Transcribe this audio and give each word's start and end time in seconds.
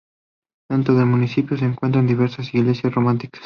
Dentro 0.67 0.95
del 0.95 1.05
municipio 1.05 1.55
se 1.55 1.65
encuentran 1.65 2.07
diversas 2.07 2.55
iglesias 2.55 2.91
románicas. 2.91 3.39